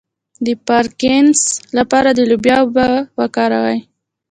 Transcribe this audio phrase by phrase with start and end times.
[0.45, 2.87] د پارکینسن لپاره د لوبیا اوبه
[3.19, 3.79] وکاروئ